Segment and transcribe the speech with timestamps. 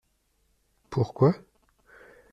[0.89, 1.35] Pourquoi?